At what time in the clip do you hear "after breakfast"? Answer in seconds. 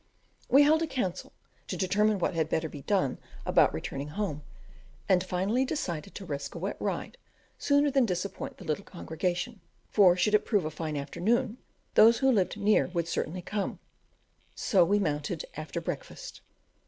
15.55-16.41